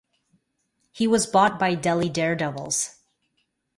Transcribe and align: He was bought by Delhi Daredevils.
He 0.91 1.05
was 1.07 1.27
bought 1.27 1.59
by 1.59 1.75
Delhi 1.75 2.09
Daredevils. 2.09 2.95